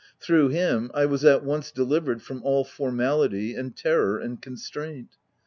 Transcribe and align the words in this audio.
—Through 0.19 0.49
him, 0.49 0.89
I 0.95 1.05
was 1.05 1.23
at 1.23 1.43
once 1.43 1.69
delivered 1.71 2.23
from 2.23 2.41
all 2.41 2.63
formality, 2.63 3.53
and 3.53 3.77
terror, 3.77 4.17
and 4.17 4.41
constraint. 4.41 5.15